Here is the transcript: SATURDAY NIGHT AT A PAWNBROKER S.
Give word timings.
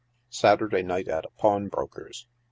SATURDAY 0.31 0.81
NIGHT 0.81 1.07
AT 1.09 1.25
A 1.25 1.29
PAWNBROKER 1.39 2.09
S. 2.09 2.25